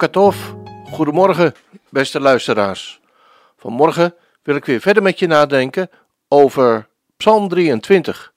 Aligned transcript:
Bokatov, 0.00 0.36
goedemorgen 0.84 1.54
beste 1.88 2.20
luisteraars. 2.20 3.00
Vanmorgen 3.56 4.14
wil 4.42 4.56
ik 4.56 4.64
weer 4.64 4.80
verder 4.80 5.02
met 5.02 5.18
je 5.18 5.26
nadenken 5.26 5.90
over 6.28 6.88
Psalm 7.16 7.48
23. 7.48 8.32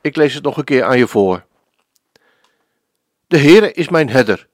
Ik 0.00 0.16
lees 0.16 0.34
het 0.34 0.42
nog 0.42 0.56
een 0.56 0.64
keer 0.64 0.84
aan 0.84 0.98
je 0.98 1.06
voor. 1.06 1.44
De 3.26 3.38
Heere 3.38 3.72
is 3.72 3.88
mijn 3.88 4.08
herder, 4.08 4.48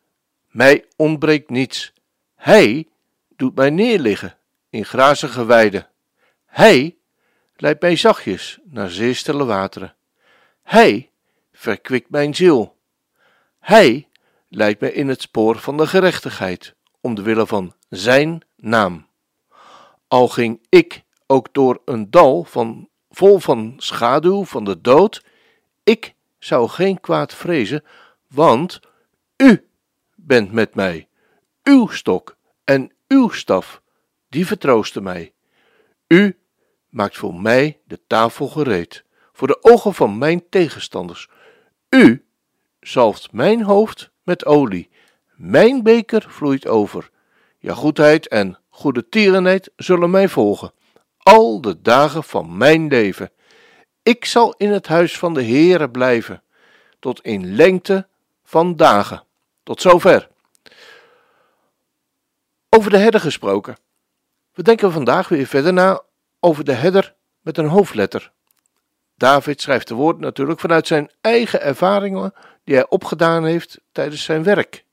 mij 0.50 0.84
ontbreekt 0.96 1.50
niets. 1.50 1.92
Hij 2.34 2.88
doet 3.36 3.54
mij 3.54 3.70
neerliggen 3.70 4.36
in 4.70 4.84
grazige 4.84 5.44
weiden. 5.44 5.88
Hij 6.46 6.96
leidt 7.56 7.82
mij 7.82 7.96
zachtjes 7.96 8.58
naar 8.64 8.90
zeer 8.90 9.14
stille 9.14 9.44
wateren. 9.44 9.94
Hij 10.62 11.10
verkwikt 11.52 12.10
mijn 12.10 12.34
ziel. 12.34 12.76
Hij 13.60 14.08
leidt 14.54 14.80
mij 14.80 14.92
in 14.92 15.08
het 15.08 15.20
spoor 15.20 15.58
van 15.58 15.76
de 15.76 15.86
gerechtigheid, 15.86 16.74
om 17.00 17.14
de 17.14 17.22
wille 17.22 17.46
van 17.46 17.74
zijn 17.88 18.42
naam. 18.56 19.06
Al 20.08 20.28
ging 20.28 20.66
ik 20.68 21.02
ook 21.26 21.48
door 21.52 21.82
een 21.84 22.10
dal 22.10 22.44
van, 22.44 22.88
vol 23.10 23.38
van 23.38 23.74
schaduw 23.76 24.44
van 24.44 24.64
de 24.64 24.80
dood, 24.80 25.24
ik 25.82 26.14
zou 26.38 26.68
geen 26.68 27.00
kwaad 27.00 27.34
vrezen, 27.34 27.84
want 28.28 28.80
u 29.36 29.68
bent 30.14 30.52
met 30.52 30.74
mij. 30.74 31.08
Uw 31.62 31.88
stok 31.88 32.36
en 32.64 32.92
uw 33.08 33.28
staf, 33.28 33.82
die 34.28 34.46
vertroosten 34.46 35.02
mij. 35.02 35.32
U 36.06 36.38
maakt 36.88 37.16
voor 37.16 37.34
mij 37.34 37.80
de 37.84 38.00
tafel 38.06 38.48
gereed, 38.48 39.04
voor 39.32 39.46
de 39.46 39.62
ogen 39.62 39.94
van 39.94 40.18
mijn 40.18 40.48
tegenstanders. 40.48 41.28
U 41.88 42.24
zalft 42.80 43.32
mijn 43.32 43.62
hoofd 43.62 44.12
met 44.24 44.44
olie, 44.44 44.90
mijn 45.34 45.82
beker 45.82 46.24
vloeit 46.28 46.66
over. 46.66 47.10
Ja, 47.58 47.74
goedheid 47.74 48.28
en 48.28 48.58
goede 48.68 49.08
tierenheid 49.08 49.70
zullen 49.76 50.10
mij 50.10 50.28
volgen, 50.28 50.72
al 51.18 51.60
de 51.60 51.82
dagen 51.82 52.24
van 52.24 52.56
mijn 52.56 52.88
leven. 52.88 53.30
Ik 54.02 54.24
zal 54.24 54.54
in 54.56 54.70
het 54.70 54.86
huis 54.86 55.18
van 55.18 55.34
de 55.34 55.44
Heere 55.44 55.90
blijven, 55.90 56.42
tot 56.98 57.22
in 57.22 57.54
lengte 57.54 58.06
van 58.44 58.76
dagen. 58.76 59.22
Tot 59.62 59.80
zover. 59.80 60.28
Over 62.68 62.90
de 62.90 62.98
herder 62.98 63.20
gesproken. 63.20 63.76
We 64.52 64.62
denken 64.62 64.92
vandaag 64.92 65.28
weer 65.28 65.46
verder 65.46 65.72
na 65.72 66.02
over 66.40 66.64
de 66.64 66.72
herder 66.72 67.14
met 67.40 67.58
een 67.58 67.68
hoofdletter. 67.68 68.32
David 69.16 69.60
schrijft 69.60 69.88
de 69.88 69.94
woord 69.94 70.18
natuurlijk 70.18 70.60
vanuit 70.60 70.86
zijn 70.86 71.10
eigen 71.20 71.62
ervaringen 71.62 72.34
die 72.64 72.74
hij 72.74 72.88
opgedaan 72.88 73.44
heeft 73.44 73.80
tijdens 73.92 74.24
zijn 74.24 74.42
werk. 74.42 74.84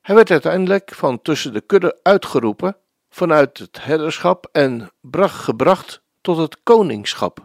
Hij 0.00 0.14
werd 0.14 0.30
uiteindelijk 0.30 0.94
van 0.94 1.22
tussen 1.22 1.52
de 1.52 1.60
kudde 1.60 1.98
uitgeroepen 2.02 2.76
vanuit 3.10 3.58
het 3.58 3.84
herderschap 3.84 4.48
en 4.52 4.90
bracht, 5.00 5.44
gebracht 5.44 6.00
tot 6.20 6.36
het 6.36 6.62
koningschap. 6.62 7.44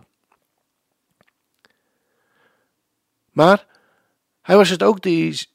Maar 3.32 3.66
hij 4.42 4.56
was 4.56 4.70
het 4.70 4.84
ook 4.84 5.02
die 5.02 5.50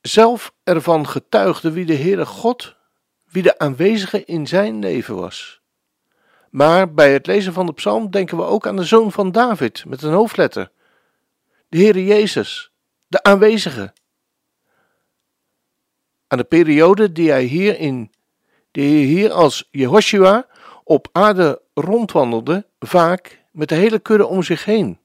zelf 0.00 0.52
ervan 0.64 1.08
getuigde 1.08 1.70
wie 1.70 1.84
de 1.84 1.96
Heere 1.96 2.26
God, 2.26 2.76
wie 3.30 3.42
de 3.42 3.58
aanwezige 3.58 4.24
in 4.24 4.46
zijn 4.46 4.78
leven 4.78 5.16
was. 5.16 5.60
Maar 6.50 6.94
bij 6.94 7.12
het 7.12 7.26
lezen 7.26 7.52
van 7.52 7.66
de 7.66 7.72
psalm 7.72 8.10
denken 8.10 8.36
we 8.36 8.42
ook 8.42 8.66
aan 8.66 8.76
de 8.76 8.84
zoon 8.84 9.12
van 9.12 9.32
David 9.32 9.84
met 9.86 10.02
een 10.02 10.12
hoofdletter, 10.12 10.70
Heere 11.74 12.04
Jezus, 12.04 12.72
de 13.06 13.22
aanwezige. 13.22 13.92
Aan 16.26 16.38
de 16.38 16.44
periode 16.44 17.12
die 17.12 17.30
hij 17.30 17.42
hier, 17.42 17.78
in, 17.78 18.12
die 18.70 18.94
hij 18.94 19.04
hier 19.04 19.32
als 19.32 19.68
Jehoshua 19.70 20.46
op 20.84 21.08
aarde 21.12 21.62
rondwandelde, 21.72 22.66
vaak 22.78 23.44
met 23.52 23.68
de 23.68 23.74
hele 23.74 23.98
kudde 23.98 24.26
om 24.26 24.42
zich 24.42 24.64
heen. 24.64 24.98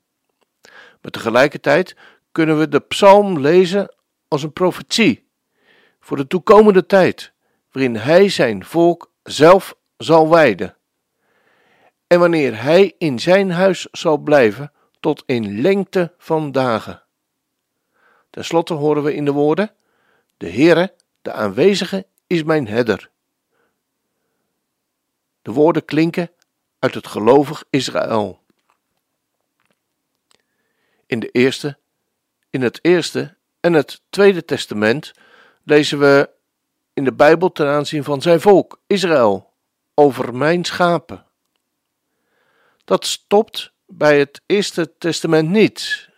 Maar 1.01 1.11
tegelijkertijd 1.11 1.95
kunnen 2.31 2.59
we 2.59 2.67
de 2.67 2.79
psalm 2.79 3.39
lezen 3.39 3.95
als 4.27 4.43
een 4.43 4.53
profetie 4.53 5.29
voor 5.99 6.17
de 6.17 6.27
toekomende 6.27 6.85
tijd, 6.85 7.33
waarin 7.71 7.95
hij 7.95 8.29
zijn 8.29 8.65
volk 8.65 9.11
zelf 9.23 9.75
zal 9.97 10.29
wijden. 10.29 10.77
En 12.07 12.19
wanneer 12.19 12.61
hij 12.61 12.93
in 12.97 13.19
zijn 13.19 13.51
huis 13.51 13.87
zal 13.91 14.17
blijven 14.17 14.71
tot 14.99 15.23
in 15.25 15.61
lengte 15.61 16.13
van 16.17 16.51
dagen. 16.51 17.03
Ten 18.29 18.45
slotte 18.45 18.73
horen 18.73 19.03
we 19.03 19.13
in 19.13 19.25
de 19.25 19.31
woorden: 19.31 19.71
De 20.37 20.49
Heere, 20.49 20.93
de 21.21 21.31
aanwezige, 21.31 22.05
is 22.27 22.43
mijn 22.43 22.67
herder. 22.67 23.09
De 25.41 25.51
woorden 25.51 25.85
klinken 25.85 26.31
uit 26.79 26.93
het 26.93 27.07
gelovig 27.07 27.63
Israël. 27.69 28.41
In, 31.05 31.19
de 31.19 31.29
eerste, 31.29 31.77
in 32.49 32.61
het 32.61 32.79
Eerste 32.81 33.35
en 33.59 33.73
het 33.73 34.01
Tweede 34.09 34.45
Testament 34.45 35.11
lezen 35.63 35.99
we 35.99 36.29
in 36.93 37.03
de 37.03 37.13
Bijbel 37.13 37.51
ten 37.51 37.67
aanzien 37.67 38.03
van 38.03 38.21
zijn 38.21 38.41
volk, 38.41 38.79
Israël, 38.87 39.53
over 39.93 40.35
mijn 40.35 40.65
schapen. 40.65 41.25
Dat 42.85 43.05
stopt 43.05 43.71
bij 43.91 44.19
het 44.19 44.41
Eerste 44.45 44.97
Testament 44.97 45.49
niet, 45.49 46.09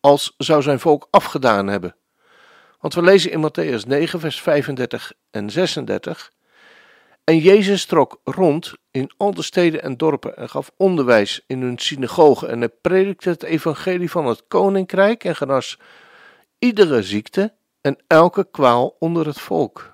als 0.00 0.34
zou 0.36 0.62
zijn 0.62 0.80
volk 0.80 1.08
afgedaan 1.10 1.66
hebben. 1.66 1.96
Want 2.80 2.94
we 2.94 3.02
lezen 3.02 3.30
in 3.30 3.50
Matthäus 3.50 3.86
9, 3.86 4.20
vers 4.20 4.40
35 4.40 5.12
en 5.30 5.50
36. 5.50 6.32
En 7.24 7.38
Jezus 7.38 7.84
trok 7.84 8.20
rond 8.24 8.72
in 8.90 9.10
al 9.16 9.34
de 9.34 9.42
steden 9.42 9.82
en 9.82 9.96
dorpen 9.96 10.36
en 10.36 10.48
gaf 10.48 10.70
onderwijs 10.76 11.44
in 11.46 11.62
hun 11.62 11.78
synagogen 11.78 12.48
en 12.48 12.58
hij 12.58 12.68
predikte 12.68 13.28
het 13.28 13.42
evangelie 13.42 14.10
van 14.10 14.26
het 14.26 14.44
koninkrijk 14.48 15.24
en 15.24 15.36
genas 15.36 15.78
iedere 16.58 17.02
ziekte 17.02 17.54
en 17.80 17.98
elke 18.06 18.48
kwaal 18.50 18.96
onder 18.98 19.26
het 19.26 19.40
volk. 19.40 19.92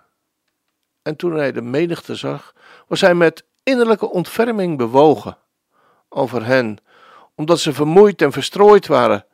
En 1.02 1.16
toen 1.16 1.34
hij 1.34 1.52
de 1.52 1.62
menigte 1.62 2.14
zag, 2.14 2.54
was 2.88 3.00
hij 3.00 3.14
met 3.14 3.44
innerlijke 3.62 4.10
ontferming 4.10 4.76
bewogen 4.76 5.38
over 6.10 6.44
hen, 6.44 6.78
omdat 7.34 7.60
ze 7.60 7.72
vermoeid 7.72 8.22
en 8.22 8.32
verstrooid 8.32 8.86
waren, 8.86 9.26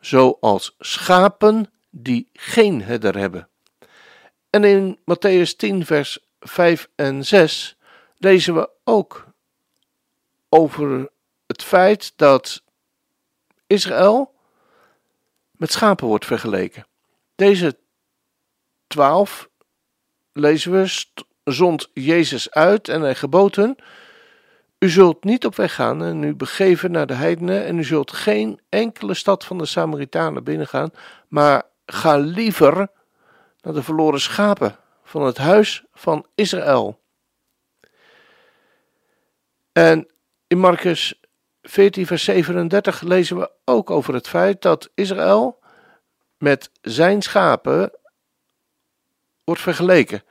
zoals 0.00 0.74
schapen 0.78 1.72
die 1.90 2.28
geen 2.32 2.82
herder 2.82 3.16
hebben. 3.18 3.48
En 4.50 4.64
in 4.64 4.98
Matthäus 4.98 5.56
10, 5.56 5.86
vers 5.86 6.18
5 6.40 6.88
en 6.94 7.24
6 7.24 7.76
lezen 8.16 8.54
we 8.54 8.70
ook 8.84 9.26
over 10.48 11.10
het 11.46 11.62
feit 11.62 12.12
dat 12.16 12.62
Israël 13.66 14.34
met 15.52 15.72
schapen 15.72 16.06
wordt 16.06 16.26
vergeleken. 16.26 16.86
Deze 17.34 17.78
twaalf 18.86 19.48
lezen 20.32 20.72
we 20.72 21.04
zond 21.44 21.90
Jezus 21.94 22.50
uit 22.50 22.88
en 22.88 23.00
hij 23.00 23.14
gebood 23.14 23.56
hun: 23.56 23.78
U 24.82 24.88
zult 24.88 25.24
niet 25.24 25.46
op 25.46 25.56
weg 25.56 25.74
gaan 25.74 26.04
en 26.04 26.22
u 26.22 26.34
begeven 26.34 26.90
naar 26.90 27.06
de 27.06 27.14
heidenen 27.14 27.64
en 27.64 27.78
u 27.78 27.84
zult 27.84 28.12
geen 28.12 28.60
enkele 28.68 29.14
stad 29.14 29.44
van 29.44 29.58
de 29.58 29.66
Samaritanen 29.66 30.44
binnengaan, 30.44 30.90
maar 31.28 31.62
ga 31.86 32.16
liever 32.16 32.88
naar 33.60 33.72
de 33.74 33.82
verloren 33.82 34.20
schapen 34.20 34.76
van 35.04 35.22
het 35.22 35.36
huis 35.36 35.84
van 35.92 36.26
Israël. 36.34 37.00
En 39.72 40.06
in 40.46 40.58
Marcus 40.58 41.20
14, 41.62 42.06
vers 42.06 42.24
37 42.24 43.00
lezen 43.00 43.38
we 43.38 43.50
ook 43.64 43.90
over 43.90 44.14
het 44.14 44.28
feit 44.28 44.62
dat 44.62 44.90
Israël 44.94 45.58
met 46.38 46.70
zijn 46.80 47.22
schapen 47.22 47.92
wordt 49.44 49.60
vergeleken. 49.60 50.22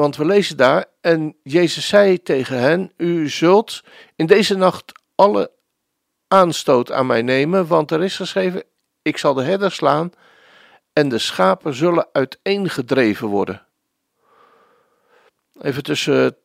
Want 0.00 0.16
we 0.16 0.24
lezen 0.24 0.56
daar, 0.56 0.84
en 1.00 1.36
Jezus 1.42 1.88
zei 1.88 2.22
tegen 2.22 2.58
hen: 2.58 2.92
U 2.96 3.28
zult 3.28 3.82
in 4.16 4.26
deze 4.26 4.56
nacht 4.56 4.92
alle 5.14 5.50
aanstoot 6.28 6.92
aan 6.92 7.06
mij 7.06 7.22
nemen, 7.22 7.66
want 7.66 7.90
er 7.90 8.02
is 8.02 8.16
geschreven: 8.16 8.62
Ik 9.02 9.16
zal 9.16 9.34
de 9.34 9.42
herder 9.42 9.72
slaan 9.72 10.12
en 10.92 11.08
de 11.08 11.18
schapen 11.18 11.74
zullen 11.74 12.08
uiteengedreven 12.12 13.28
worden. 13.28 13.66
Even 15.60 15.82
tussen, 15.82 16.36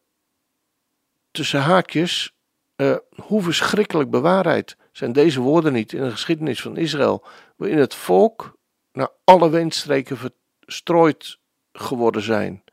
tussen 1.32 1.62
haakjes. 1.62 2.34
Uh, 2.76 2.96
hoe 3.16 3.42
verschrikkelijk 3.42 4.10
bewaarheid 4.10 4.78
zijn 4.92 5.14
deze 5.14 5.40
woorden 5.40 5.74
niet 5.74 5.94
in 5.94 6.04
de 6.04 6.12
geschiedenis 6.12 6.62
van 6.62 6.78
Israël, 6.78 7.24
waarin 7.56 7.78
het 7.78 7.94
volk 7.94 8.58
naar 8.92 9.10
alle 9.24 9.50
windstreken 9.50 10.18
verstrooid 10.18 11.38
geworden 11.74 12.22
zijn. 12.22 12.64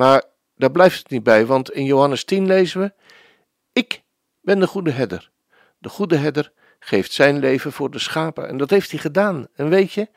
Maar 0.00 0.22
daar 0.56 0.70
blijft 0.70 0.98
het 0.98 1.10
niet 1.10 1.22
bij, 1.22 1.46
want 1.46 1.70
in 1.70 1.84
Johannes 1.84 2.24
10 2.24 2.46
lezen 2.46 2.80
we: 2.80 2.92
Ik 3.72 4.02
ben 4.40 4.60
de 4.60 4.66
goede 4.66 4.90
herder. 4.90 5.30
De 5.78 5.88
goede 5.88 6.16
herder 6.16 6.52
geeft 6.78 7.12
zijn 7.12 7.38
leven 7.38 7.72
voor 7.72 7.90
de 7.90 7.98
schapen. 7.98 8.48
En 8.48 8.56
dat 8.56 8.70
heeft 8.70 8.90
hij 8.90 9.00
gedaan. 9.00 9.48
En 9.54 9.68
weet 9.68 9.92
je, 9.92 10.08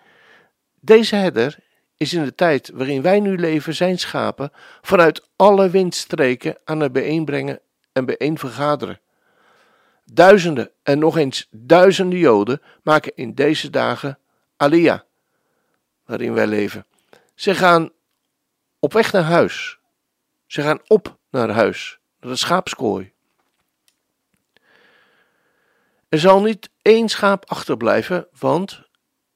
deze 0.80 1.16
herder 1.16 1.58
is 1.98 2.14
in 2.14 2.24
de 2.24 2.36
tijd 2.36 2.72
waarin 2.74 3.02
wij 3.02 3.20
nu 3.20 3.38
leven 3.38 3.76
zijn 3.76 4.00
schapen 4.00 4.52
vanuit 4.82 5.30
alle 5.36 5.70
windstreken 5.70 6.58
aan 6.64 6.80
het 6.80 6.92
bijeenbrengen 6.92 7.60
en 7.92 8.06
bijeenvergaderen. 8.06 9.00
Duizenden 10.06 10.72
en 10.84 11.00
nog 11.00 11.18
eens 11.18 11.48
duizenden 11.52 12.20
Joden 12.20 12.62
maken 12.84 13.12
in 13.16 13.34
deze 13.34 13.70
dagen 13.70 14.20
Aliyah, 14.58 15.00
waarin 16.06 16.34
wij 16.34 16.48
leven. 16.48 16.86
Ze 17.36 17.56
gaan 17.56 17.92
op 18.84 18.94
weg 18.94 19.12
naar 19.12 19.24
huis. 19.24 19.80
Ze 20.46 20.62
gaan 20.62 20.80
op 20.88 21.18
naar 21.30 21.50
huis, 21.50 22.00
naar 22.20 22.32
de 22.32 22.38
schaapskooi. 22.38 23.12
Er 26.10 26.20
zal 26.20 26.42
niet 26.42 26.70
één 26.82 27.10
schaap 27.10 27.46
achterblijven, 27.50 28.28
want, 28.40 28.82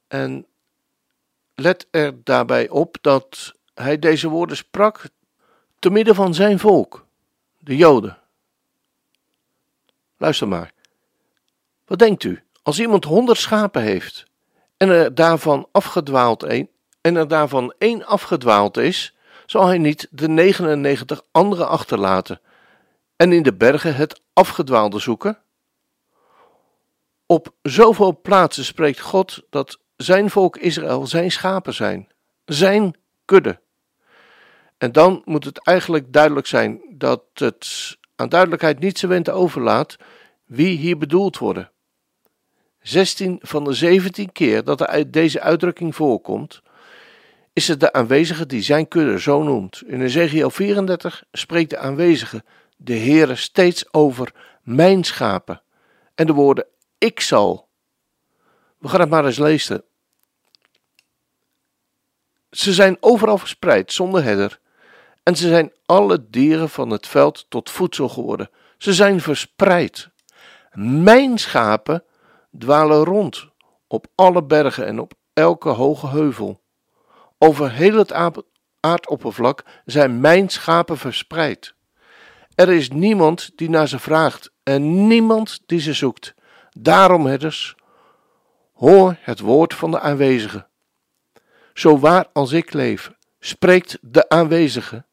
en 0.07 0.45
let 1.55 1.87
er 1.91 2.23
daarbij 2.23 2.69
op 2.69 2.97
dat 3.01 3.53
hij 3.73 3.99
deze 3.99 4.29
woorden 4.29 4.57
sprak 4.57 5.09
te 5.79 5.89
midden 5.89 6.15
van 6.15 6.33
zijn 6.33 6.59
volk, 6.59 7.05
de 7.57 7.75
Joden. 7.75 8.17
Luister 10.17 10.47
maar. 10.47 10.73
Wat 11.85 11.99
denkt 11.99 12.23
u, 12.23 12.43
als 12.63 12.79
iemand 12.79 13.03
honderd 13.03 13.37
schapen 13.37 13.81
heeft 13.81 14.25
en 14.77 14.89
er 14.89 15.15
daarvan 15.15 15.67
afgedwaald 15.71 16.43
één, 16.43 16.69
en 17.01 17.15
er 17.15 17.27
daarvan 17.27 17.73
één 17.77 18.05
afgedwaald 18.05 18.77
is, 18.77 19.15
zal 19.47 19.65
hij 19.65 19.77
niet 19.77 20.07
de 20.11 20.27
99 20.27 21.23
andere 21.31 21.65
achterlaten 21.65 22.41
en 23.15 23.31
in 23.31 23.43
de 23.43 23.53
bergen 23.53 23.95
het 23.95 24.21
afgedwaalde 24.33 24.99
zoeken? 24.99 25.37
Op 27.25 27.53
zoveel 27.61 28.19
plaatsen 28.21 28.65
spreekt 28.65 28.99
God 28.99 29.43
dat 29.49 29.79
zijn 29.95 30.29
volk 30.29 30.57
Israël 30.57 31.07
zijn 31.07 31.31
schapen 31.31 31.73
zijn, 31.73 32.07
zijn 32.45 32.95
kudde. 33.25 33.59
En 34.77 34.91
dan 34.91 35.21
moet 35.25 35.43
het 35.43 35.65
eigenlijk 35.65 36.13
duidelijk 36.13 36.47
zijn 36.47 36.81
dat 36.89 37.23
het 37.33 37.97
aan 38.15 38.29
duidelijkheid 38.29 38.79
niet 38.79 38.99
zo 38.99 39.07
wensen 39.07 39.33
overlaat 39.33 39.97
wie 40.45 40.77
hier 40.77 40.97
bedoeld 40.97 41.37
worden. 41.37 41.71
16 42.79 43.39
van 43.41 43.63
de 43.63 43.73
17 43.73 44.31
keer 44.31 44.63
dat 44.63 45.05
deze 45.07 45.41
uitdrukking 45.41 45.95
voorkomt, 45.95 46.61
is 47.57 47.67
het 47.67 47.79
de 47.79 47.93
aanwezige 47.93 48.45
die 48.45 48.61
zijn 48.61 48.87
kudde 48.87 49.19
zo 49.19 49.43
noemt. 49.43 49.83
In 49.85 50.01
Ezekiel 50.01 50.49
34 50.49 51.23
spreekt 51.31 51.69
de 51.69 51.77
aanwezige, 51.77 52.43
de 52.75 52.97
Heere, 52.97 53.35
steeds 53.35 53.93
over 53.93 54.33
mijn 54.63 55.03
schapen. 55.03 55.61
En 56.15 56.27
de 56.27 56.33
woorden 56.33 56.65
ik 56.97 57.19
zal. 57.19 57.67
We 58.77 58.87
gaan 58.87 58.99
het 58.99 59.09
maar 59.09 59.25
eens 59.25 59.37
lezen. 59.37 59.83
Ze 62.49 62.73
zijn 62.73 62.97
overal 62.99 63.37
verspreid 63.37 63.91
zonder 63.91 64.23
herder. 64.23 64.59
En 65.23 65.35
ze 65.35 65.47
zijn 65.47 65.71
alle 65.85 66.29
dieren 66.29 66.69
van 66.69 66.89
het 66.89 67.07
veld 67.07 67.45
tot 67.49 67.69
voedsel 67.69 68.09
geworden. 68.09 68.49
Ze 68.77 68.93
zijn 68.93 69.21
verspreid. 69.21 70.09
Mijn 70.73 71.37
schapen 71.37 72.03
dwalen 72.57 73.03
rond 73.03 73.47
op 73.87 74.07
alle 74.15 74.43
bergen 74.43 74.85
en 74.85 74.99
op 74.99 75.13
elke 75.33 75.69
hoge 75.69 76.07
heuvel. 76.07 76.65
Over 77.37 77.71
heel 77.71 77.97
het 77.97 78.13
aardoppervlak 78.79 79.63
zijn 79.85 80.19
mijn 80.21 80.49
schapen 80.49 80.97
verspreid. 80.97 81.75
Er 82.55 82.69
is 82.69 82.89
niemand 82.89 83.51
die 83.55 83.69
naar 83.69 83.87
ze 83.87 83.99
vraagt 83.99 84.51
en 84.63 85.07
niemand 85.07 85.59
die 85.65 85.79
ze 85.79 85.93
zoekt. 85.93 86.35
Daarom, 86.79 87.25
herders, 87.25 87.75
hoor 88.73 89.17
het 89.19 89.39
woord 89.39 89.73
van 89.73 89.91
de 89.91 89.99
aanwezige. 89.99 90.67
Zo 91.73 91.99
waar 91.99 92.25
als 92.33 92.51
ik 92.51 92.73
leef, 92.73 93.11
spreekt 93.39 93.97
de 94.01 94.29
aanwezige, 94.29 95.05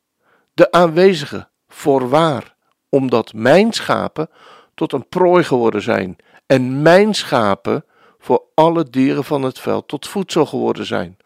de 0.52 0.70
aanwezige 0.72 1.48
voorwaar, 1.68 2.56
omdat 2.88 3.32
mijn 3.32 3.72
schapen 3.72 4.28
tot 4.74 4.92
een 4.92 5.08
prooi 5.08 5.44
geworden 5.44 5.82
zijn 5.82 6.16
en 6.46 6.82
mijn 6.82 7.14
schapen 7.14 7.84
voor 8.18 8.42
alle 8.54 8.90
dieren 8.90 9.24
van 9.24 9.42
het 9.42 9.58
veld 9.58 9.88
tot 9.88 10.08
voedsel 10.08 10.46
geworden 10.46 10.86
zijn, 10.86 11.16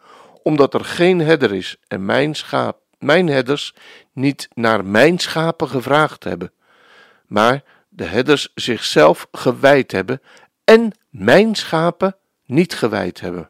omdat 0.49 0.73
er 0.73 0.85
geen 0.85 1.19
herder 1.19 1.53
is 1.53 1.77
en 1.87 2.05
mijn, 2.05 2.35
schaap, 2.35 2.77
mijn 2.97 3.27
herders 3.27 3.73
niet 4.13 4.47
naar 4.53 4.85
mijn 4.85 5.19
schapen 5.19 5.67
gevraagd 5.67 6.23
hebben, 6.23 6.51
maar 7.27 7.63
de 7.89 8.03
herders 8.03 8.51
zichzelf 8.55 9.27
gewijd 9.31 9.91
hebben 9.91 10.21
en 10.63 10.91
mijn 11.09 11.55
schapen 11.55 12.15
niet 12.45 12.73
gewijd 12.73 13.19
hebben. 13.19 13.49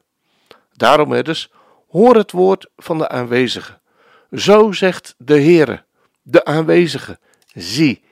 Daarom, 0.73 1.11
herders, 1.11 1.51
hoor 1.89 2.15
het 2.15 2.31
woord 2.31 2.69
van 2.77 2.97
de 2.97 3.09
aanwezige. 3.09 3.79
Zo 4.31 4.71
zegt 4.71 5.15
de 5.17 5.41
Heere, 5.41 5.83
de 6.21 6.45
aanwezige, 6.45 7.19
zie, 7.53 8.03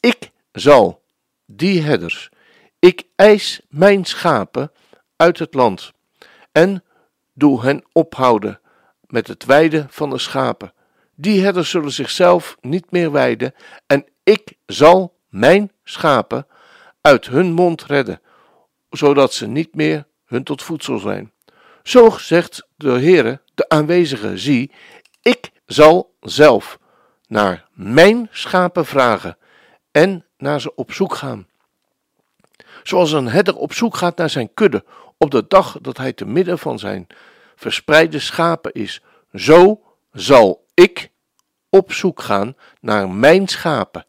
ik 0.00 0.30
zal, 0.52 1.02
die 1.46 1.82
herders, 1.82 2.30
ik 2.78 3.02
eis 3.14 3.60
mijn 3.68 4.04
schapen 4.04 4.72
uit 5.16 5.38
het 5.38 5.54
land 5.54 5.92
en 6.52 6.84
doe 7.36 7.62
hen 7.62 7.84
ophouden 7.92 8.60
met 9.06 9.26
het 9.26 9.44
weiden 9.44 9.86
van 9.90 10.10
de 10.10 10.18
schapen. 10.18 10.72
Die 11.14 11.42
herders 11.42 11.70
zullen 11.70 11.92
zichzelf 11.92 12.56
niet 12.60 12.90
meer 12.90 13.12
weiden 13.12 13.54
en 13.86 14.06
ik 14.22 14.52
zal 14.66 15.16
mijn 15.28 15.72
schapen 15.84 16.46
uit 17.00 17.26
hun 17.26 17.52
mond 17.52 17.84
redden, 17.84 18.20
zodat 18.90 19.32
ze 19.32 19.46
niet 19.46 19.74
meer 19.74 20.06
hun 20.24 20.44
tot 20.44 20.62
voedsel 20.62 20.98
zijn. 20.98 21.32
Zo 21.82 22.10
zegt 22.10 22.68
de 22.76 22.90
Heere, 22.90 23.40
de 23.54 23.68
aanwezige, 23.68 24.38
zie, 24.38 24.72
ik 25.22 25.50
zal 25.66 26.14
zelf 26.20 26.78
naar 27.26 27.68
mijn 27.72 28.28
schapen 28.30 28.86
vragen 28.86 29.36
en 29.90 30.24
naar 30.38 30.60
ze 30.60 30.74
op 30.74 30.92
zoek 30.92 31.14
gaan. 31.14 31.46
Zoals 32.82 33.12
een 33.12 33.28
herder 33.28 33.56
op 33.56 33.72
zoek 33.72 33.96
gaat 33.96 34.16
naar 34.16 34.30
zijn 34.30 34.54
kudde 34.54 34.84
op 35.18 35.30
de 35.30 35.44
dag 35.48 35.78
dat 35.80 35.96
hij 35.96 36.12
te 36.12 36.26
midden 36.26 36.58
van 36.58 36.78
zijn 36.78 37.06
verspreide 37.56 38.18
schapen 38.18 38.72
is, 38.72 39.02
zo 39.34 39.82
zal 40.12 40.64
ik 40.74 41.10
op 41.68 41.92
zoek 41.92 42.22
gaan 42.22 42.56
naar 42.80 43.10
mijn 43.10 43.48
schapen. 43.48 44.06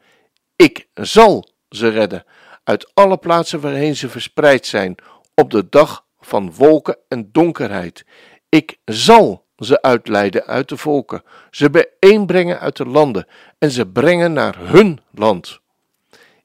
Ik 0.55 0.87
zal 0.93 1.49
ze 1.69 1.87
redden 1.87 2.25
uit 2.63 2.91
alle 2.93 3.17
plaatsen 3.17 3.59
waarheen 3.59 3.95
ze 3.95 4.09
verspreid 4.09 4.65
zijn 4.65 4.95
op 5.33 5.51
de 5.51 5.69
dag 5.69 6.05
van 6.19 6.53
wolken 6.53 6.97
en 7.07 7.29
donkerheid. 7.31 8.05
Ik 8.49 8.77
zal 8.85 9.45
ze 9.57 9.81
uitleiden 9.81 10.45
uit 10.45 10.69
de 10.69 10.77
volken, 10.77 11.23
ze 11.51 11.69
bijeenbrengen 11.69 12.59
uit 12.59 12.77
de 12.77 12.85
landen 12.85 13.27
en 13.57 13.71
ze 13.71 13.87
brengen 13.87 14.33
naar 14.33 14.57
hun 14.57 14.99
land. 15.11 15.59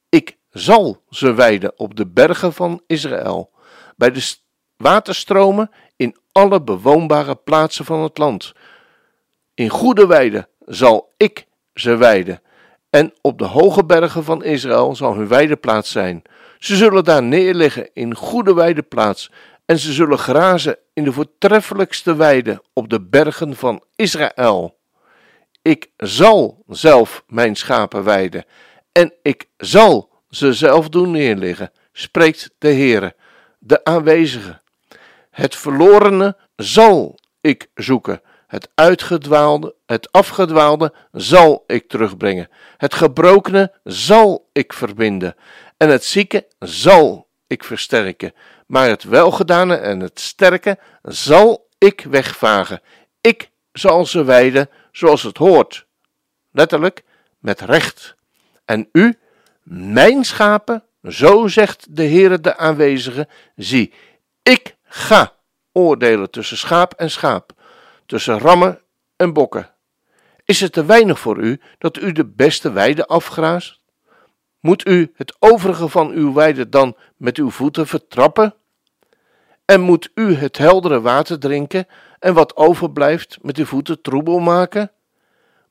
Ik 0.09 0.37
zal 0.51 1.03
ze 1.11 1.33
weiden 1.33 1.79
op 1.79 1.97
de 1.97 2.07
bergen 2.07 2.53
van 2.53 2.83
Israël, 2.87 3.51
bij 3.97 4.11
de 4.11 4.21
waterstromen 4.83 5.71
in 5.97 6.17
alle 6.33 6.63
bewoonbare 6.63 7.35
plaatsen 7.35 7.85
van 7.85 8.03
het 8.03 8.19
land. 8.19 8.53
In 9.55 9.69
goede 9.69 10.07
weiden 10.07 10.49
zal 10.67 11.13
ik 11.17 11.47
ze 11.75 11.97
weiden, 11.97 12.43
en 12.91 13.13
op 13.21 13.39
de 13.39 13.45
hoge 13.45 13.85
bergen 13.85 14.25
van 14.25 14.45
Israël 14.45 14.95
zal 14.95 15.15
hun 15.15 15.29
weideplaats 15.29 15.91
zijn. 15.91 16.23
Ze 16.59 16.77
zullen 16.77 17.05
daar 17.05 17.23
neerliggen 17.23 17.91
in 17.93 18.15
goede 18.15 18.55
weideplaats, 18.55 19.31
en 19.65 19.79
ze 19.79 19.93
zullen 19.93 20.19
grazen 20.19 20.79
in 20.93 21.05
de 21.05 21.13
voortreffelijkste 21.13 22.17
weide 22.17 22.63
op 22.73 22.89
de 22.89 23.01
bergen 23.01 23.57
van 23.57 23.85
Israël. 23.97 24.79
Ik 25.63 25.91
zal 25.97 26.63
zelf 26.69 27.25
mijn 27.27 27.57
schapen 27.57 28.05
weiden, 28.05 28.45
en 28.93 29.13
ik 29.23 29.49
zal 29.57 30.11
ze 30.31 30.53
zelf 30.53 30.89
doen 30.89 31.11
neerliggen, 31.11 31.73
spreekt 31.93 32.51
de 32.59 32.69
Heere, 32.69 33.15
de 33.59 33.85
aanwezige. 33.85 34.62
Het 35.33 35.57
verlorene 35.57 36.37
zal 36.57 37.19
ik 37.41 37.69
zoeken, 37.75 38.23
het 38.47 38.69
uitgedwaalde, 38.75 39.75
het 39.87 40.13
afgedwaalde 40.13 40.95
zal 41.13 41.65
ik 41.67 41.89
terugbrengen, 41.89 42.49
het 42.77 42.95
gebrokene 42.95 43.73
zal 43.85 44.49
ik 44.53 44.73
verbinden, 44.73 45.37
en 45.77 45.89
het 45.89 46.05
zieke 46.05 46.47
zal 46.59 47.29
ik 47.47 47.65
versterken, 47.65 48.33
maar 48.67 48.89
het 48.89 49.03
welgedane 49.03 49.77
en 49.77 50.01
het 50.01 50.21
sterke 50.21 50.79
zal 51.03 51.69
ik 51.79 52.05
wegvagen. 52.11 52.81
Ik 53.21 53.51
zal 53.73 54.07
ze 54.07 54.25
wijden 54.25 54.71
zoals 54.91 55.23
het 55.23 55.37
hoort. 55.37 55.87
Letterlijk, 56.51 57.05
met 57.39 57.61
recht. 57.61 58.15
En 58.65 58.89
u, 58.93 59.19
mijn 59.63 60.25
schapen, 60.25 60.85
zo 61.09 61.47
zegt 61.49 61.97
de 61.97 62.05
Heere 62.05 62.41
de 62.41 62.57
aanwezige, 62.57 63.29
zie, 63.57 63.93
ik 64.43 64.77
ga 64.93 65.33
oordelen 65.73 66.31
tussen 66.31 66.57
schaap 66.57 66.93
en 66.93 67.11
schaap, 67.11 67.53
tussen 68.07 68.39
rammen 68.39 68.81
en 69.17 69.33
bokken. 69.33 69.71
Is 70.45 70.61
het 70.61 70.73
te 70.73 70.85
weinig 70.85 71.19
voor 71.19 71.39
u 71.39 71.61
dat 71.79 71.97
u 71.97 72.13
de 72.13 72.27
beste 72.27 72.73
weide 72.73 73.07
afgraast? 73.07 73.81
Moet 74.61 74.89
u 74.89 75.13
het 75.15 75.37
overige 75.39 75.89
van 75.89 76.11
uw 76.11 76.33
weide 76.33 76.69
dan 76.69 76.97
met 77.17 77.37
uw 77.37 77.51
voeten 77.51 77.87
vertrappen? 77.87 78.55
En 79.65 79.81
moet 79.81 80.11
u 80.15 80.35
het 80.35 80.59
heldere 80.59 81.01
water 81.01 81.39
drinken 81.39 81.87
en 82.19 82.35
wat 82.35 82.57
overblijft 82.57 83.39
met 83.43 83.57
uw 83.57 83.65
voeten 83.65 84.01
troebel 84.01 84.39
maken? 84.39 84.91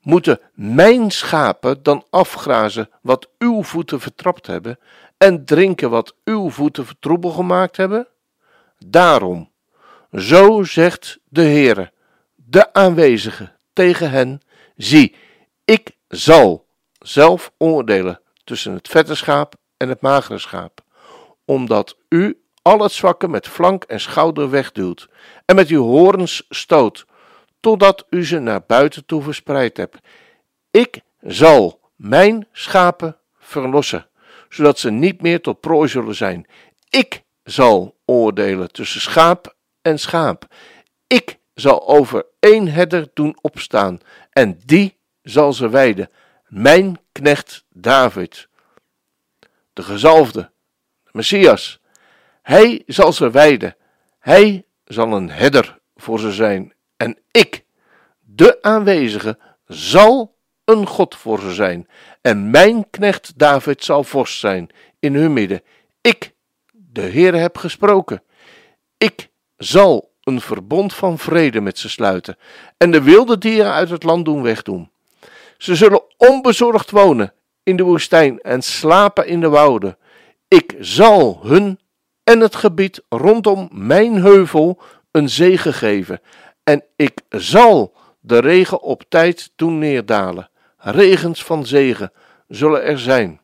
Moeten 0.01 0.39
mijn 0.53 1.11
schapen 1.11 1.83
dan 1.83 2.05
afgrazen 2.09 2.89
wat 3.01 3.29
uw 3.37 3.63
voeten 3.63 3.99
vertrapt 3.99 4.47
hebben 4.47 4.79
en 5.17 5.45
drinken 5.45 5.89
wat 5.89 6.15
uw 6.23 6.49
voeten 6.49 6.85
troebel 6.99 7.29
gemaakt 7.29 7.77
hebben? 7.77 8.07
Daarom, 8.85 9.51
zo 10.13 10.63
zegt 10.63 11.19
de 11.23 11.41
Heere, 11.41 11.91
de 12.35 12.73
aanwezige, 12.73 13.51
tegen 13.73 14.09
hen: 14.09 14.41
Zie, 14.75 15.15
ik 15.65 15.91
zal 16.07 16.65
zelf 16.99 17.51
oordelen 17.57 18.21
tussen 18.43 18.73
het 18.73 18.87
vette 18.87 19.15
schaap 19.15 19.55
en 19.77 19.89
het 19.89 20.01
magere 20.01 20.37
schaap, 20.37 20.81
omdat 21.45 21.97
u 22.09 22.41
al 22.61 22.79
het 22.79 22.91
zwakke 22.91 23.27
met 23.27 23.47
flank 23.47 23.83
en 23.83 23.99
schouder 23.99 24.49
wegduwt 24.49 25.09
en 25.45 25.55
met 25.55 25.67
uw 25.67 25.83
horens 25.83 26.45
stoot, 26.49 27.05
totdat 27.59 28.05
u 28.09 28.25
ze 28.25 28.39
naar 28.39 28.63
buiten 28.67 29.05
toe 29.05 29.21
verspreid 29.21 29.77
hebt. 29.77 29.97
Ik 30.71 31.01
zal 31.21 31.79
mijn 31.95 32.47
schapen 32.51 33.17
verlossen, 33.37 34.07
zodat 34.49 34.79
ze 34.79 34.91
niet 34.91 35.21
meer 35.21 35.41
tot 35.41 35.59
prooi 35.59 35.89
zullen 35.89 36.15
zijn. 36.15 36.47
Ik 36.89 37.23
zal 37.43 37.95
oordelen 38.11 38.71
tussen 38.71 39.01
schaap 39.01 39.55
en 39.81 39.99
schaap. 39.99 40.47
Ik 41.07 41.39
zal 41.53 41.87
over 41.87 42.25
één 42.39 42.67
herder 42.67 43.09
doen 43.13 43.37
opstaan, 43.41 43.99
en 44.31 44.59
die 44.65 44.97
zal 45.21 45.53
ze 45.53 45.69
wijden, 45.69 46.09
mijn 46.47 46.99
knecht 47.11 47.65
David. 47.69 48.47
De 49.73 49.83
gezalfde, 49.83 50.51
de 51.03 51.09
Messias, 51.11 51.79
hij 52.41 52.83
zal 52.85 53.13
ze 53.13 53.29
wijden, 53.29 53.75
hij 54.19 54.65
zal 54.85 55.13
een 55.13 55.29
herder 55.29 55.79
voor 55.95 56.19
ze 56.19 56.31
zijn, 56.31 56.73
en 56.97 57.17
ik, 57.31 57.63
de 58.19 58.57
aanwezige, 58.61 59.37
zal 59.65 60.35
een 60.65 60.87
God 60.87 61.15
voor 61.15 61.39
ze 61.39 61.53
zijn, 61.53 61.87
en 62.21 62.49
mijn 62.49 62.89
knecht 62.89 63.33
David 63.39 63.83
zal 63.83 64.03
vorst 64.03 64.39
zijn 64.39 64.69
in 64.99 65.15
hun 65.15 65.33
midden. 65.33 65.61
Ik, 66.01 66.33
de 66.93 67.01
Heer, 67.01 67.35
heb 67.35 67.57
gesproken. 67.57 68.23
Ik 68.97 69.29
zal 69.57 70.11
een 70.23 70.41
verbond 70.41 70.93
van 70.93 71.17
vrede 71.17 71.61
met 71.61 71.79
ze 71.79 71.89
sluiten 71.89 72.37
en 72.77 72.91
de 72.91 73.01
wilde 73.01 73.37
dieren 73.37 73.71
uit 73.71 73.89
het 73.89 74.03
land 74.03 74.25
doen 74.25 74.41
wegdoen. 74.41 74.91
Ze 75.57 75.75
zullen 75.75 76.03
onbezorgd 76.17 76.91
wonen 76.91 77.33
in 77.63 77.75
de 77.75 77.83
woestijn 77.83 78.39
en 78.39 78.61
slapen 78.61 79.27
in 79.27 79.39
de 79.39 79.49
wouden. 79.49 79.97
Ik 80.47 80.75
zal 80.79 81.39
hun 81.43 81.79
en 82.23 82.39
het 82.39 82.55
gebied 82.55 83.03
rondom 83.09 83.69
mijn 83.71 84.21
heuvel 84.21 84.81
een 85.11 85.29
zegen 85.29 85.73
geven 85.73 86.21
en 86.63 86.83
ik 86.95 87.21
zal 87.29 87.95
de 88.19 88.39
regen 88.39 88.81
op 88.81 89.03
tijd 89.09 89.51
doen 89.55 89.79
neerdalen. 89.79 90.49
Regens 90.77 91.43
van 91.43 91.65
zegen 91.65 92.11
zullen 92.47 92.83
er 92.83 92.99
zijn. 92.99 93.40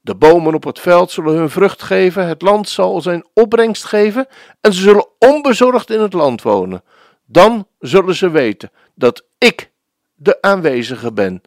De 0.00 0.14
bomen 0.14 0.54
op 0.54 0.64
het 0.64 0.80
veld 0.80 1.10
zullen 1.10 1.34
hun 1.34 1.50
vrucht 1.50 1.82
geven, 1.82 2.26
het 2.26 2.42
land 2.42 2.68
zal 2.68 3.00
zijn 3.00 3.26
opbrengst 3.34 3.84
geven 3.84 4.26
en 4.60 4.72
ze 4.72 4.80
zullen 4.80 5.06
onbezorgd 5.18 5.90
in 5.90 6.00
het 6.00 6.12
land 6.12 6.42
wonen. 6.42 6.82
Dan 7.26 7.66
zullen 7.78 8.14
ze 8.14 8.30
weten 8.30 8.70
dat 8.94 9.24
ik 9.38 9.70
de 10.14 10.38
aanwezige 10.40 11.12
ben, 11.12 11.42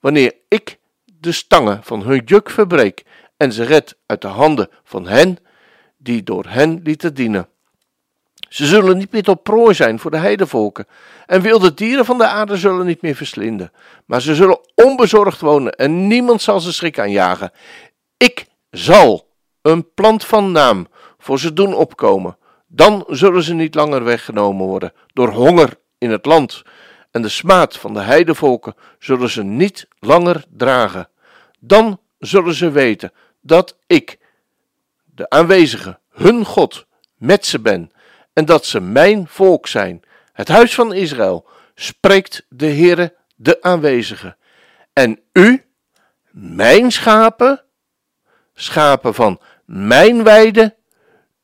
wanneer 0.00 0.34
ik 0.48 0.78
de 1.04 1.32
stangen 1.32 1.80
van 1.82 2.02
hun 2.02 2.22
juk 2.24 2.50
verbreek 2.50 3.04
en 3.36 3.52
ze 3.52 3.64
red 3.64 3.96
uit 4.06 4.20
de 4.20 4.28
handen 4.28 4.68
van 4.84 5.06
hen 5.06 5.38
die 5.96 6.22
door 6.22 6.44
hen 6.48 6.80
lieten 6.82 7.14
dienen. 7.14 7.48
Ze 8.48 8.66
zullen 8.66 8.98
niet 8.98 9.12
meer 9.12 9.22
tot 9.22 9.42
prooi 9.42 9.74
zijn 9.74 9.98
voor 9.98 10.10
de 10.10 10.16
heidevolken, 10.16 10.86
en 11.26 11.40
wilde 11.40 11.74
dieren 11.74 12.04
van 12.04 12.18
de 12.18 12.26
aarde 12.26 12.56
zullen 12.56 12.86
niet 12.86 13.02
meer 13.02 13.14
verslinden, 13.14 13.72
maar 14.06 14.22
ze 14.22 14.34
zullen 14.34 14.60
onbezorgd 14.74 15.40
wonen 15.40 15.72
en 15.72 16.06
niemand 16.06 16.42
zal 16.42 16.60
ze 16.60 16.72
schrik 16.72 16.98
aanjagen. 16.98 17.50
Ik 18.18 18.46
zal 18.70 19.28
een 19.62 19.94
plant 19.94 20.24
van 20.24 20.52
naam 20.52 20.88
voor 21.18 21.38
ze 21.38 21.52
doen 21.52 21.74
opkomen. 21.74 22.38
Dan 22.66 23.04
zullen 23.08 23.42
ze 23.42 23.54
niet 23.54 23.74
langer 23.74 24.04
weggenomen 24.04 24.66
worden 24.66 24.92
door 25.12 25.28
honger 25.28 25.78
in 25.98 26.10
het 26.10 26.26
land. 26.26 26.62
En 27.10 27.22
de 27.22 27.28
smaad 27.28 27.76
van 27.76 27.94
de 27.94 28.00
heidevolken 28.00 28.74
zullen 28.98 29.30
ze 29.30 29.42
niet 29.42 29.88
langer 29.98 30.44
dragen. 30.50 31.08
Dan 31.58 32.00
zullen 32.18 32.54
ze 32.54 32.70
weten 32.70 33.12
dat 33.40 33.76
ik, 33.86 34.18
de 35.04 35.30
aanwezige, 35.30 35.98
hun 36.10 36.44
God, 36.44 36.86
met 37.16 37.46
ze 37.46 37.60
ben. 37.60 37.92
En 38.32 38.44
dat 38.44 38.66
ze 38.66 38.80
mijn 38.80 39.28
volk 39.28 39.66
zijn. 39.66 40.02
Het 40.32 40.48
huis 40.48 40.74
van 40.74 40.94
Israël, 40.94 41.46
spreekt 41.74 42.46
de 42.48 42.66
Heere, 42.66 43.14
de 43.36 43.62
aanwezige. 43.62 44.36
En 44.92 45.20
u, 45.32 45.64
mijn 46.30 46.92
schapen, 46.92 47.64
schapen 48.60 49.14
van 49.14 49.40
mijn 49.64 50.24
weide. 50.24 50.76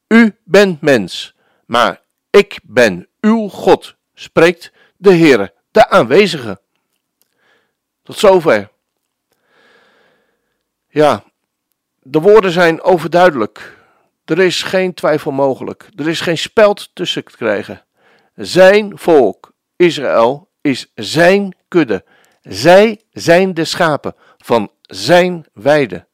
U 0.08 0.36
bent 0.44 0.80
mens, 0.80 1.34
maar 1.66 2.00
ik 2.30 2.58
ben 2.62 3.08
uw 3.20 3.48
God, 3.48 3.96
spreekt 4.14 4.72
de 4.96 5.14
Heere, 5.14 5.54
de 5.70 5.88
aanwezige. 5.88 6.60
Tot 8.02 8.18
zover. 8.18 8.70
Ja, 10.88 11.24
de 12.02 12.20
woorden 12.20 12.50
zijn 12.50 12.82
overduidelijk. 12.82 13.78
Er 14.24 14.38
is 14.38 14.62
geen 14.62 14.94
twijfel 14.94 15.30
mogelijk. 15.30 15.88
Er 15.96 16.08
is 16.08 16.20
geen 16.20 16.38
speld 16.38 16.90
tussen 16.94 17.24
te 17.24 17.36
krijgen. 17.36 17.84
Zijn 18.34 18.98
volk, 18.98 19.52
Israël, 19.76 20.50
is 20.60 20.92
zijn 20.94 21.56
kudde. 21.68 22.04
Zij 22.42 23.00
zijn 23.12 23.54
de 23.54 23.64
schapen 23.64 24.14
van 24.38 24.70
zijn 24.80 25.46
weide. 25.52 26.06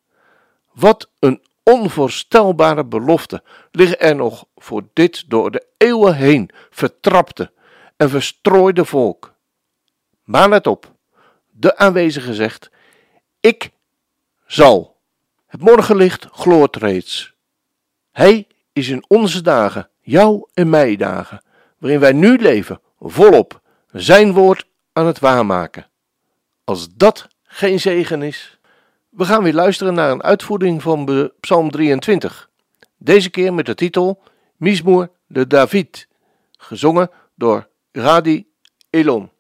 Wat 0.73 1.11
een 1.19 1.43
onvoorstelbare 1.63 2.85
belofte 2.85 3.43
liggen 3.71 4.01
er 4.01 4.17
nog 4.17 4.45
voor 4.57 4.83
dit 4.93 5.25
door 5.31 5.51
de 5.51 5.67
eeuwen 5.77 6.15
heen 6.15 6.51
vertrapte 6.71 7.53
en 7.97 8.11
verstrooide 8.11 8.85
volk. 8.85 9.35
Maar 10.25 10.49
let 10.49 10.67
op, 10.67 10.95
de 11.51 11.77
aanwezige 11.77 12.35
zegt: 12.35 12.71
Ik 13.41 13.71
zal. 14.47 14.99
Het 15.47 15.61
morgenlicht 15.61 16.27
gloort 16.33 16.77
reeds. 16.77 17.35
Hij 18.13 18.47
is 18.73 18.89
in 18.89 19.05
onze 19.09 19.43
dagen, 19.43 19.89
jouw 20.01 20.49
en 20.55 20.71
mij 20.71 20.97
dagen, 20.97 21.45
waarin 21.79 22.01
wij 22.01 22.13
nu 22.13 22.37
leven, 22.37 22.81
volop 23.01 23.61
zijn 23.93 24.33
woord 24.33 24.67
aan 24.93 25.07
het 25.07 25.19
waarmaken. 25.19 25.89
Als 26.65 26.95
dat 26.95 27.29
geen 27.43 27.81
zegen 27.81 28.23
is. 28.23 28.60
We 29.11 29.25
gaan 29.25 29.43
weer 29.43 29.55
luisteren 29.55 29.95
naar 29.95 30.11
een 30.11 30.23
uitvoering 30.23 30.83
van 30.83 31.31
Psalm 31.41 31.71
23. 31.71 32.51
Deze 32.97 33.31
keer 33.31 33.55
met 33.55 33.67
de 33.67 33.75
titel 33.75 34.23
Mismoer 34.57 35.11
de 35.27 35.47
David, 35.47 36.09
gezongen 36.57 37.11
door 37.35 37.69
Radi 37.93 38.47
Elon. 38.91 39.31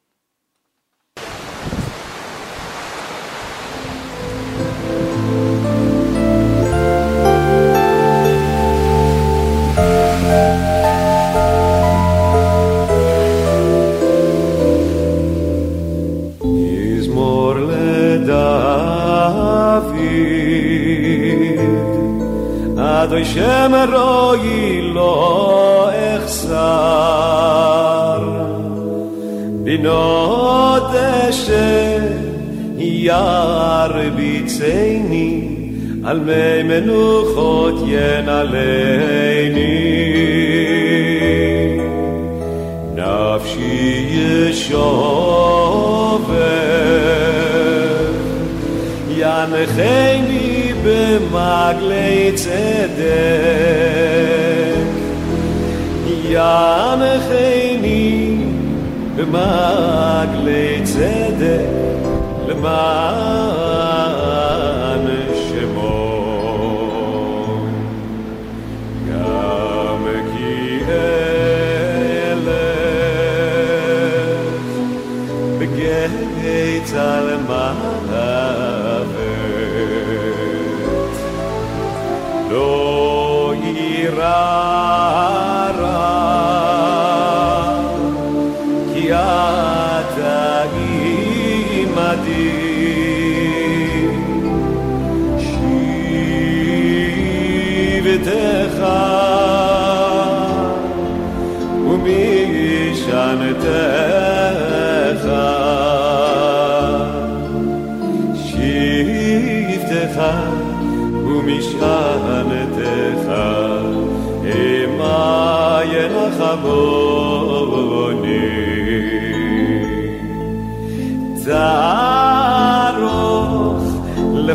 אדוי 23.02 23.24
שם 23.24 23.72
רואי 23.92 24.80
לא 24.82 25.90
אחסר 26.16 26.58
בנות 29.64 30.94
אשר 31.28 31.98
ירביצני 32.78 34.40
על 36.04 36.20
מי 36.20 36.62
מנוחות 36.62 37.74
ינעלני 37.86 38.60
נפשי 42.94 44.06
ישובר 44.12 44.90
ינחני 49.08 50.59
במגלי 50.84 52.32
צדק. 52.34 53.70
ינחני 56.30 57.90
במגלי 59.16 60.80
צדק 60.84 61.66
למען 62.48 64.09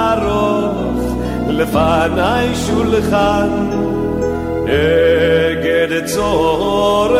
לפניי 1.47 2.55
שולחן, 2.55 3.49
נגד 4.63 6.05
צורריי, 6.05 7.19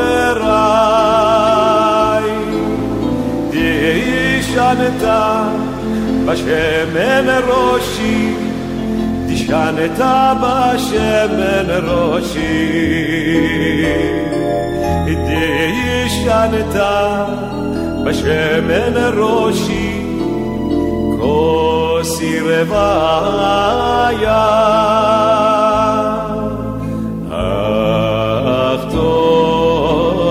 תשענת 3.51 5.04
בשמן 6.25 7.28
ראשי, 7.48 7.99
תשענת 9.50 10.00
בשמן 10.41 11.70
ראשי, 11.84 12.72
תשענת 15.27 16.75
בשמן 18.06 18.96
ראשי, 19.18 20.06
כוסי 21.20 22.39
רוויה. 22.39 22.89
אך 27.32 28.82
טוב, 28.91 30.28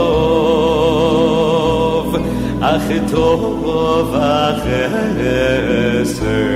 אך 2.60 2.82
טוב 3.10 4.14
החסד 4.14 5.18
ירדפוני, 5.18 6.47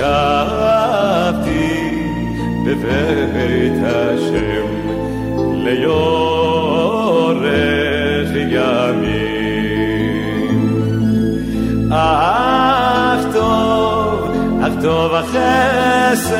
ושבתי 0.00 1.66
בבית 2.66 3.72
השם 3.82 4.66
ליורך 5.54 7.36
ימים 8.34 9.36
אך 11.92 13.24
טוב, 13.32 14.30
אך 14.62 14.72
טוב 14.82 15.14
החסד 15.14 16.36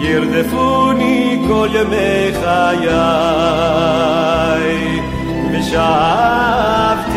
ירדפוני 0.00 1.44
כל 1.48 1.68
ימי 1.72 2.32
חיי 2.40 2.88
ושבתי 5.52 7.08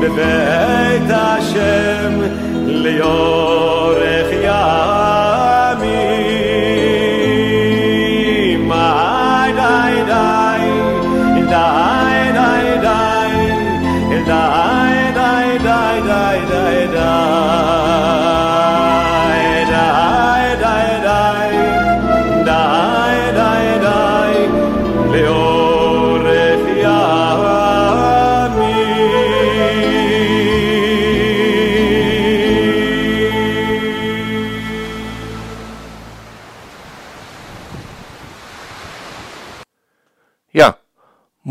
בבית 0.00 1.10
השם 1.10 2.20
ליורך 2.66 3.79
Allah 4.61 5.30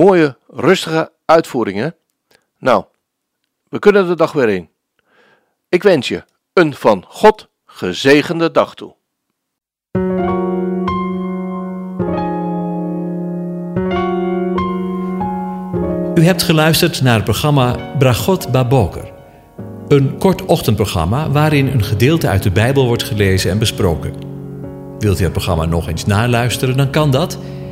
mooie, 0.04 0.36
rustige 0.48 1.12
uitvoeringen. 1.24 1.94
Nou, 2.58 2.84
we 3.68 3.78
kunnen 3.78 4.06
de 4.06 4.16
dag 4.16 4.32
weer 4.32 4.48
in. 4.48 4.68
Ik 5.68 5.82
wens 5.82 6.08
je 6.08 6.24
een 6.52 6.74
van 6.74 7.04
God 7.08 7.48
gezegende 7.66 8.50
dag 8.50 8.74
toe. 8.74 8.94
U 16.14 16.24
hebt 16.24 16.42
geluisterd 16.42 17.02
naar 17.02 17.14
het 17.14 17.24
programma 17.24 17.94
Bragot 17.98 18.52
Baboker. 18.52 19.12
Een 19.88 20.18
kort 20.18 20.44
ochtendprogramma 20.44 21.30
waarin 21.30 21.66
een 21.66 21.84
gedeelte 21.84 22.28
uit 22.28 22.42
de 22.42 22.50
Bijbel 22.50 22.86
wordt 22.86 23.02
gelezen 23.02 23.50
en 23.50 23.58
besproken. 23.58 24.14
Wilt 24.98 25.20
u 25.20 25.22
het 25.22 25.32
programma 25.32 25.64
nog 25.64 25.88
eens 25.88 26.06
naluisteren, 26.06 26.76
dan 26.76 26.90
kan 26.90 27.10
dat. 27.10 27.38